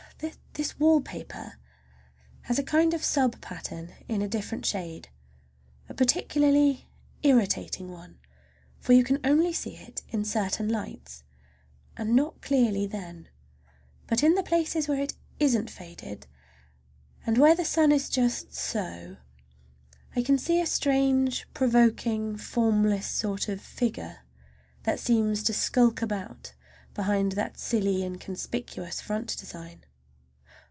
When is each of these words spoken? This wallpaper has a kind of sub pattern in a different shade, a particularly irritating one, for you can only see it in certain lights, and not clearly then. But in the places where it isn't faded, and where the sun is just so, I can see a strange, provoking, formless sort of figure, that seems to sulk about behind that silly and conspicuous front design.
This 0.53 0.77
wallpaper 0.77 1.57
has 2.41 2.59
a 2.59 2.63
kind 2.63 2.93
of 2.93 3.03
sub 3.03 3.39
pattern 3.41 3.93
in 4.09 4.21
a 4.21 4.27
different 4.27 4.65
shade, 4.65 5.07
a 5.89 5.93
particularly 5.93 6.87
irritating 7.23 7.89
one, 7.89 8.19
for 8.77 8.91
you 8.93 9.03
can 9.03 9.19
only 9.23 9.53
see 9.53 9.77
it 9.77 10.03
in 10.09 10.23
certain 10.25 10.67
lights, 10.67 11.23
and 11.97 12.15
not 12.15 12.41
clearly 12.41 12.85
then. 12.85 13.29
But 14.07 14.21
in 14.23 14.35
the 14.35 14.43
places 14.43 14.87
where 14.87 14.99
it 15.01 15.13
isn't 15.39 15.69
faded, 15.69 16.27
and 17.25 17.37
where 17.37 17.55
the 17.55 17.65
sun 17.65 17.91
is 17.91 18.09
just 18.09 18.53
so, 18.53 19.15
I 20.15 20.21
can 20.21 20.37
see 20.37 20.59
a 20.59 20.67
strange, 20.67 21.47
provoking, 21.55 22.35
formless 22.37 23.07
sort 23.07 23.47
of 23.47 23.61
figure, 23.61 24.19
that 24.83 24.99
seems 24.99 25.43
to 25.43 25.53
sulk 25.53 26.01
about 26.03 26.53
behind 26.93 27.31
that 27.31 27.57
silly 27.57 28.03
and 28.03 28.19
conspicuous 28.19 28.99
front 29.01 29.35
design. 29.37 29.85